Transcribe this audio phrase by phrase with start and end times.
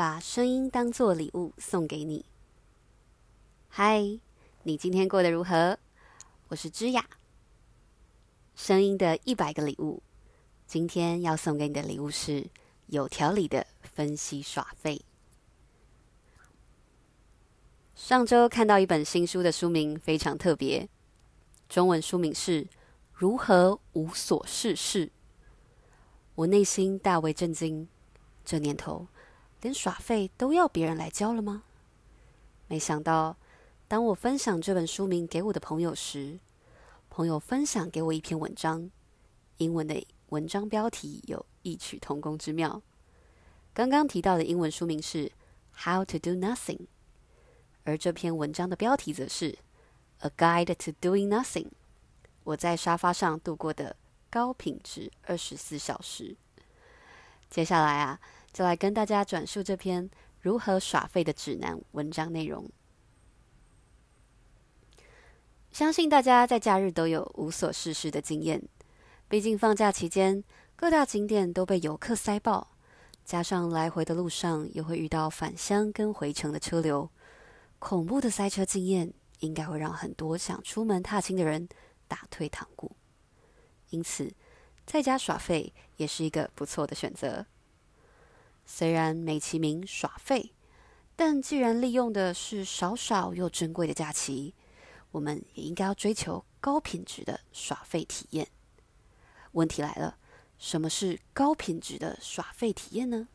[0.00, 2.24] 把声音当作礼物送给你。
[3.68, 4.00] 嗨，
[4.62, 5.78] 你今天过得如何？
[6.48, 7.06] 我是芝雅。
[8.54, 10.02] 声音的一百个礼物，
[10.66, 12.48] 今天要送给你的礼物是
[12.86, 15.02] 有条理的分析耍废。
[17.94, 20.88] 上周看到一本新书的书名非常特别，
[21.68, 22.64] 中文书名是
[23.12, 25.08] 《如何无所事事》。
[26.36, 27.86] 我内心大为震惊，
[28.46, 29.06] 这年头
[29.60, 31.64] 连耍费都要别人来交了吗？
[32.66, 33.36] 没想到，
[33.88, 36.38] 当我分享这本书名给我的朋友时，
[37.08, 38.90] 朋友分享给我一篇文章，
[39.58, 42.82] 英文的文章标题有异曲同工之妙。
[43.72, 45.26] 刚刚提到的英文书名是
[45.84, 46.78] 《How to Do Nothing》，
[47.84, 49.52] 而这篇文章的标题则是
[50.18, 51.64] 《A Guide to Doing Nothing》。
[52.44, 53.96] 我在沙发上度过的。
[54.32, 56.36] 高品质二十四小时。
[57.50, 58.20] 接下来啊，
[58.52, 62.68] 就来跟大家转述这篇如何耍废的指南文章内容。
[65.70, 68.60] 相信大家在假日都有无所事事的经验，
[69.28, 70.42] 毕竟放假期间
[70.74, 72.72] 各大景点都被游客塞爆，
[73.24, 77.08] 加上来回的路上又会遇到返乡跟回程的车流，
[77.78, 81.68] 恐怖的塞车经验应该会让很多想出门踏青的人
[82.08, 82.96] 打退堂鼓。
[83.90, 84.32] 因此，
[84.84, 87.46] 在家耍废也是一个不错的选择。
[88.72, 90.52] 虽然美其名耍废，
[91.16, 94.54] 但既然利用的是少少又珍贵的假期，
[95.10, 98.46] 我们也应该要追求高品质的耍废体验。
[99.52, 100.16] 问题来了，
[100.56, 103.26] 什么是高品质的耍废体验呢？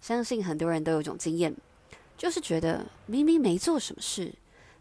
[0.00, 1.54] 相信很多人都有种经验，
[2.16, 4.36] 就是觉得明明没做什么事，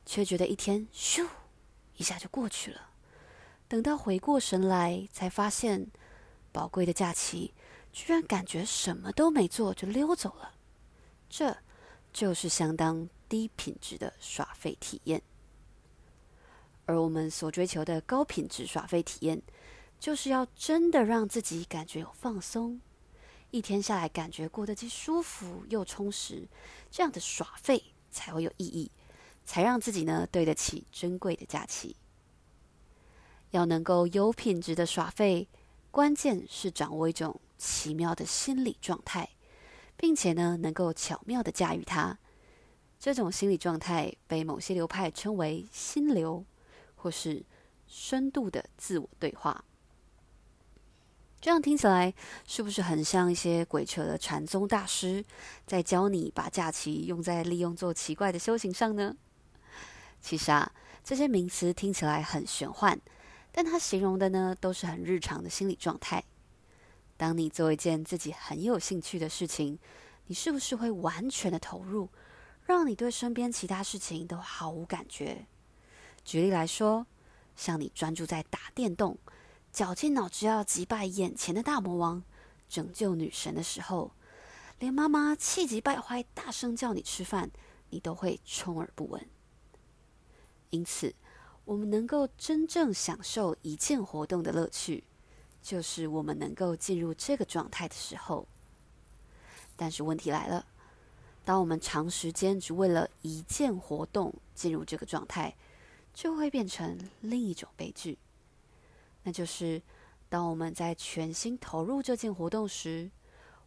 [0.05, 1.27] 却觉得一天咻
[1.97, 2.91] 一下就过去了。
[3.67, 5.87] 等到回过神来，才发现
[6.51, 7.55] 宝贵的假期
[7.97, 10.53] 居然感觉什么都没做就溜走了，
[11.27, 11.57] 这
[12.13, 15.19] 就是相当低品质的耍废体验。
[16.85, 19.41] 而我们所追求的高品质耍废体验，
[19.99, 22.79] 就是要真的让自己感觉有放松，
[23.49, 26.47] 一天下来感觉过得既舒服又充实，
[26.91, 28.91] 这样的耍废才会有意义，
[29.43, 31.95] 才让自己呢对得起珍贵的假期。
[33.49, 35.47] 要能够有品质的耍废，
[35.89, 39.29] 关键是掌握一种奇妙的心理状态，
[39.95, 42.17] 并且呢，能够巧妙地驾驭它。
[42.99, 46.43] 这种心理状态被某些流派称为“心流”
[46.95, 47.45] 或是
[47.87, 49.63] “深度的自我对话”。
[51.39, 52.13] 这样听起来
[52.47, 55.23] 是不是很像一些鬼扯的禅宗大师
[55.67, 59.15] 在教你把假期用在利用做奇怪的修行上呢？
[60.19, 60.71] 其实啊，
[61.03, 62.99] 这些名词听起来很玄幻。
[63.51, 66.23] 但它形容的呢，都是很日常的心理状态。
[67.17, 69.77] 当你做一件自己很有兴趣的事情，
[70.27, 72.09] 你是不是会完全的投入，
[72.63, 75.47] 让你对身边其他事情都毫无感觉？
[76.23, 77.07] 举例来说，
[77.55, 79.17] 像你专注在打电动，
[79.73, 82.23] 绞尽脑汁要击败眼前的大魔王，
[82.69, 84.11] 拯救女神的时候，
[84.77, 87.49] 连妈妈气急败坏大声叫你吃饭，
[87.89, 89.27] 你都会充耳不闻。
[90.69, 91.15] 因此，
[91.65, 95.05] 我们能够真正享受一件活动的乐趣，
[95.67, 98.47] 就是我们能够进入这个状态的时候。
[99.75, 100.65] 但是问题来了，
[101.43, 105.53] 当我们长时间只为了一件活动进入这个状态，
[106.13, 108.17] 就会变成另一种悲剧。
[109.23, 109.81] 那就是
[110.29, 113.11] 当我们在全心投入这件活动时，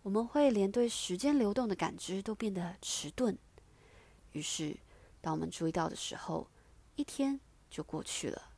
[0.02, 3.36] 我们会连对时间流动的感知都变得迟钝。
[4.32, 4.74] 于是，
[5.20, 6.48] 当我们注意到的时候，
[6.96, 7.38] 一天。
[7.70, 8.49] 就过去了。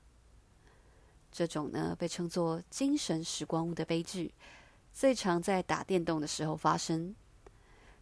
[1.33, 4.35] 这种呢，被称作“精神时光屋”的悲剧，
[4.93, 7.17] 最常在打电动的时候发生。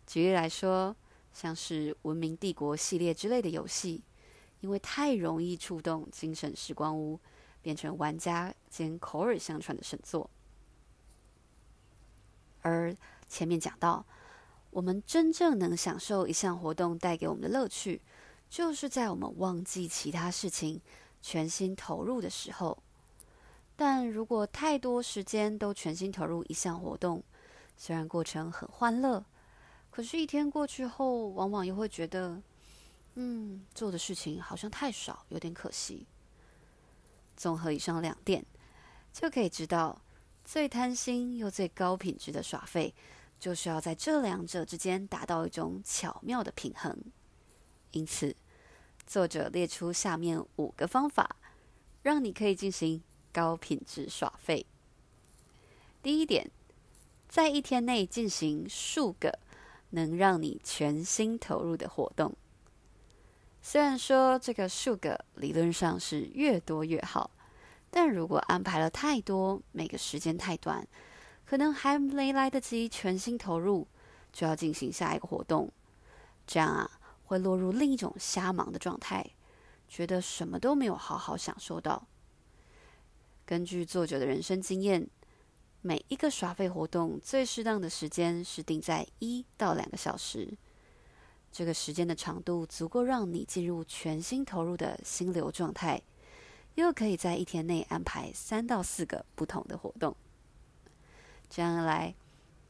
[0.05, 0.95] 举例来说，
[1.33, 4.03] 像是《文明帝国》系列之类的游戏，
[4.61, 7.21] 因为太容易触动精神时光屋，
[7.63, 10.29] 变成玩家间口耳相传的神作。
[12.63, 12.95] 而
[13.29, 14.05] 前面讲到，
[14.71, 18.03] 我们真正能享受一项活动带给我们的乐趣。
[18.49, 20.81] 就是在我们忘记其他事情、
[21.23, 22.77] 全心投入的时候。
[23.81, 27.25] 但如果太多时间都全心投入一项活动，
[27.79, 29.25] 虽然过程很欢乐，
[29.89, 32.43] 可是，一天过去后，往往又会觉得，
[33.15, 36.07] 嗯，做的事情好像太少，有点可惜。
[37.39, 38.45] 综合以上两点，
[39.15, 40.03] 就可以知道，
[40.45, 42.95] 最贪心又最高品质的耍废，
[43.39, 46.95] 就是要在这两者之间达到一种巧妙的平衡。
[47.93, 48.37] 因此，
[49.07, 51.37] 作者列出下面五个方法，
[52.03, 54.65] 让你可以进行高品质耍废。
[56.03, 56.51] 第一点，
[57.29, 59.39] 在一天内进行数个
[59.91, 62.35] 能让你全心投入的活动。
[63.63, 67.31] 虽然说这个数个理论上是越多越好，
[67.91, 70.87] 但如果安排了太多，每个时间太短，
[71.45, 73.87] 可能还没来得及全心投入，
[74.33, 75.71] 就要进行下一个活动，
[76.47, 76.91] 这样啊，
[77.25, 79.29] 会落入另一种瞎忙的状态，
[79.87, 82.07] 觉得什么都没有好好享受到。
[83.51, 85.05] 根据作者的人生经验，
[85.83, 90.49] 每一个耍废活动最适当的时间是定在一到两个小时，
[91.51, 96.01] 这个时间的长度足够让你进入全心投入的心流状态，
[96.77, 100.15] 又可以在一天内安排三到四个不同的活动。
[101.49, 102.15] 这样一来，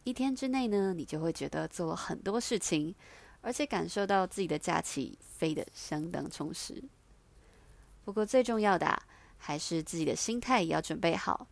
[0.05, 2.95] 一天之内呢，你就会觉得做了很多事情，
[3.43, 6.83] 而且感受到自己的假期飞得相当充实。
[8.03, 9.03] 不过最重要的，
[9.43, 11.49] 还是自己的心态也要准备好。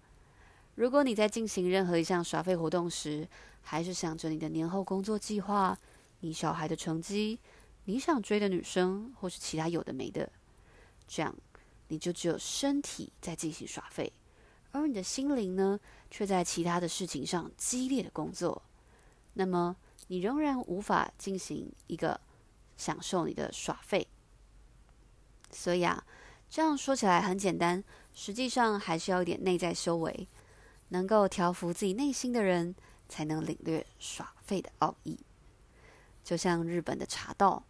[0.76, 3.26] 如果你在进行任何一项耍费活动时，
[3.62, 5.76] 还是想着你的年后工作计划、
[6.20, 7.40] 你小孩的成绩、
[7.87, 10.31] 你想追的女生，或是其他有的没的，
[11.08, 11.35] 这样
[11.88, 14.12] 你就只有身体在进行耍费，
[14.70, 15.81] 而你的心灵呢，
[16.11, 18.62] 却在其他的事情上激烈的工作。
[19.32, 19.75] 那么
[20.06, 22.20] 你仍然无法进行一个
[22.76, 24.06] 享受你的耍费。
[25.50, 26.05] 所以啊。
[26.50, 27.84] 这样说起来很简单，
[28.14, 30.26] 实际上还是要一点内在修为，
[30.88, 32.74] 能够调服自己内心的人，
[33.06, 35.18] 才能领略耍废的奥义。
[36.24, 37.62] 就像日本的茶道，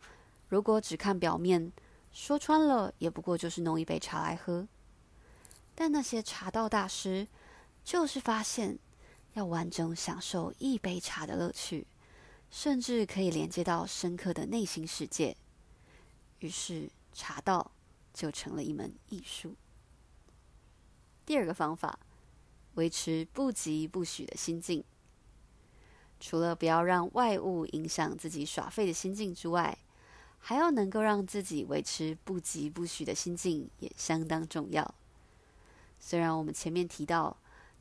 [0.48, 1.72] 如果只看表面，
[2.12, 4.66] 说穿了也不过就是弄一杯茶来喝。
[5.74, 7.26] 但那些茶道大师，
[7.82, 8.78] 就是发现
[9.34, 11.86] 要完整享受一杯茶的乐趣，
[12.48, 15.36] 甚至可以连接到深刻的内心世界。
[16.38, 17.72] 于是茶道。
[18.12, 19.55] 就成了一门艺术。
[21.26, 21.99] 第二个方法，
[22.75, 24.82] 维持不疾不徐的心境。
[26.20, 29.78] 除了不要让外物影响自己耍废的心境之外，
[30.40, 34.94] 还要能够让自己维持不疾不徐的心境，也相当重要。
[36.00, 37.37] 虽然我们前面提到，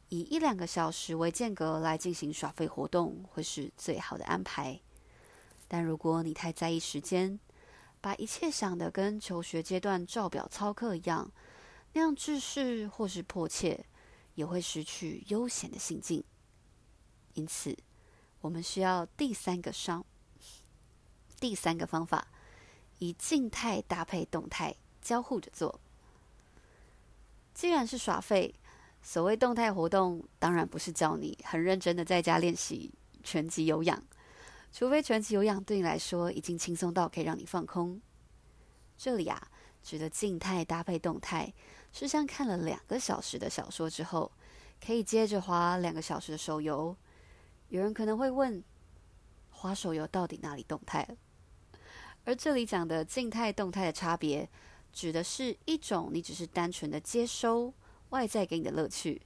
[0.10, 4.80] 以一两个小时为间隔来进行耍废活动会是最好的安排，
[5.68, 7.40] 但如果你太在意时间，
[8.08, 11.30] 把一切想的跟求学阶段照表操课一样，
[11.92, 13.86] 那样制式或是迫切，
[14.36, 16.24] 也会失去悠闲的心境。
[17.34, 17.78] 因此，
[18.40, 20.06] 我们需要第三个商，
[21.38, 22.26] 第三个方法，
[23.00, 25.78] 以静态搭配动态交互着做。
[27.54, 28.56] 既然是耍废，
[29.02, 32.90] 所谓动态活动，当然不是叫你很认真的在家练习
[33.22, 34.02] 拳击有氧。
[34.72, 38.00] 除非拳击有氧对你来说已经轻松到可以让你放空。
[38.98, 39.50] 这里啊，
[39.82, 41.54] 指的静态搭配动态，
[41.92, 44.32] 是像看了两个小时的小说之后，
[44.84, 46.96] 可以接着滑两个小时的手游。
[47.70, 48.64] 有人可能会问，
[49.52, 51.08] 滑手游到底哪里动态？
[52.26, 54.50] 而这里讲的静态动态的差别，
[54.92, 57.74] 指的是一种你只是单纯的接收
[58.10, 59.22] 外在给你的乐趣，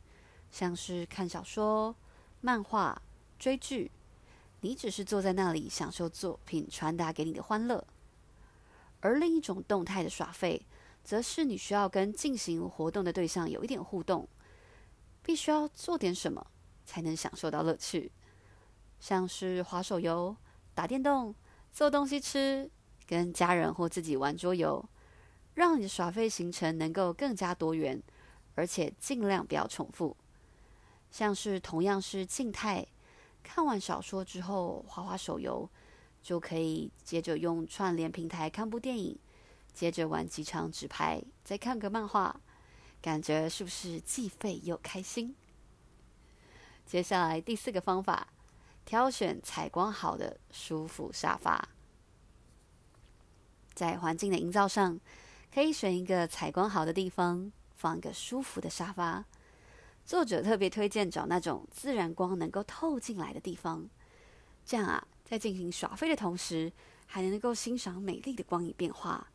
[0.52, 1.96] 像是看小说、
[2.42, 3.02] 漫画、
[3.38, 3.92] 追剧。
[4.62, 7.84] 你只是坐在那里享受作品传达给你的欢乐，
[9.00, 10.64] 而另一种动态的耍废，
[11.04, 14.28] 则是你需要跟进行活动的对象有一点互动，
[15.24, 16.46] 必须要做点什么
[16.86, 18.12] 才能享受到乐趣，
[19.00, 20.36] 像是滑手游、
[20.76, 21.34] 打电动、
[21.72, 22.70] 做东西吃、
[23.08, 24.88] 跟家人或自己玩桌游，
[25.56, 28.00] 让你的耍废行程能够更加多元，
[28.54, 30.16] 而且尽量不要重复，
[31.10, 32.86] 像是同样是静态。
[33.44, 35.70] 看完小说之后，滑滑手游，
[36.22, 39.20] 就可以接着用串联平台看部电影，
[39.74, 42.40] 接着玩几场纸牌，再看个漫画，
[43.02, 45.36] 感觉是不是既费又开心？
[46.86, 48.28] 接下来第四个方法，
[48.86, 51.70] 挑选采光好的舒服沙发，
[53.74, 55.00] 在环境的营造上，
[55.54, 59.26] 可以选一个采光好的地方，放一个舒服的沙发。
[60.06, 63.88] 作者特别推荐找那种自然光能够透进来的地方，
[64.66, 66.72] 这样啊，在进行耍废的同时，
[67.06, 69.32] 还能够欣赏美丽的光影变化，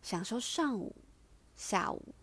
[0.00, 0.94] 享受上午、
[1.56, 2.14] 下午、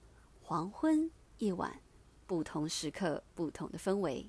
[0.42, 1.80] 黄昏、夜晚
[2.26, 4.28] 不同时刻不同的氛围。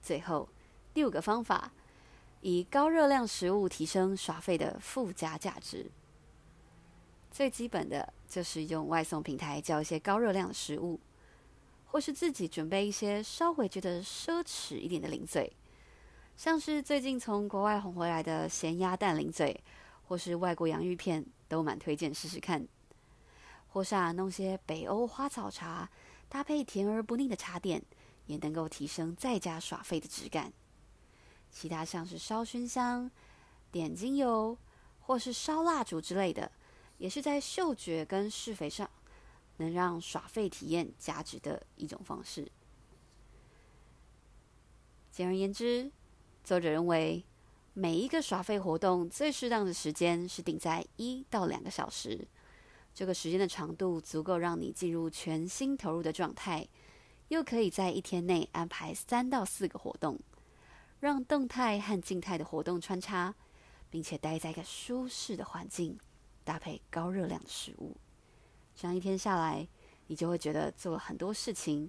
[0.00, 0.48] 最后，
[0.94, 1.72] 第五个方法，
[2.40, 5.90] 以高热量食物提升耍费的附加价值。
[7.30, 11.00] 最基本的就是用外送平台叫一些高热量的食物。
[11.92, 15.52] 或是自己准备一些稍微觉得奢侈一点的零嘴，
[16.38, 19.62] 像是最近从国外哄回来的咸鸭蛋零嘴，
[20.08, 22.66] 或是外国洋芋片，都蛮推荐试试看。
[23.68, 25.90] 或是啊，弄些北欧花草茶，
[26.30, 27.82] 搭配甜而不腻的茶点，
[28.24, 30.50] 也能够提升在家耍废的质感。
[31.50, 33.10] 其他像是烧熏香、
[33.70, 34.56] 点精油
[35.00, 36.50] 或是烧蜡烛之类的，
[36.96, 38.90] 也是在嗅觉跟施肥上
[39.62, 42.50] 能让耍废体验价值的一种方式。
[45.10, 45.90] 简而言之，
[46.42, 47.24] 作者认为
[47.72, 52.26] 每一个耍废活动最适当的时间是定在一到两个小时，
[52.92, 56.66] 这个时间的长度足够让你进入全心投入的状态，
[57.28, 60.18] 又可以在一天内安排三到四个活动。
[61.00, 63.34] 让动态和静态的活动穿插，
[63.90, 65.98] 并且待在一个舒适的环境，
[66.44, 67.96] 搭配高热量的食物，
[68.74, 69.66] 这样一天下来，
[70.06, 71.88] 你就会觉得做了很多事情，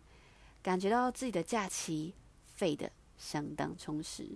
[0.61, 2.13] 感觉到自己的假期
[2.55, 4.29] 废得相当充实。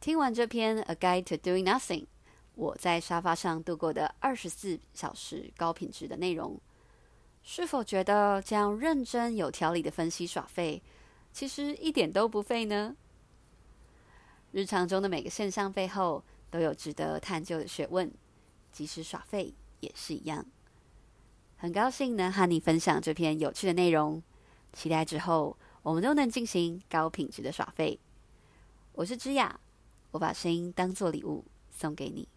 [0.00, 2.04] 听完这篇《A Guide to Doing Nothing》，
[2.54, 6.58] 我在沙发上度过的二十四小时高品质的内容，
[7.42, 10.82] 是否觉得这样认真有条理的分析耍废？
[11.32, 12.96] 其实一点都不废呢。
[14.52, 18.10] 日常中的每个现象背后都有值得探究的学问，
[18.72, 20.44] 即使耍废也是一样。
[21.56, 24.22] 很高兴能和你分享这篇有趣的内容，
[24.72, 27.98] 期待之后我们都能进行高品质的耍费。
[28.92, 29.60] 我是芝雅，
[30.12, 32.28] 我把声音当做礼物送给你。